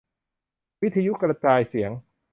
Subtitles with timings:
[0.81, 1.91] วิทยุกระจายเสียง